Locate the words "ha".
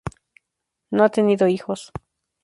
1.03-1.09